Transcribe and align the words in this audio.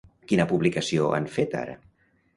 Quina 0.29 0.47
publicació 0.51 1.11
han 1.19 1.31
fet 1.39 1.57
ara? 1.63 1.77